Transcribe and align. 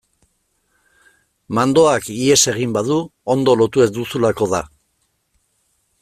Mandoak 1.57 2.07
ihes 2.13 2.39
egin 2.53 2.73
badu 2.77 2.97
ondo 3.33 3.55
lotu 3.63 3.83
ez 3.85 3.89
duzulako 4.01 4.49
da. 4.55 4.63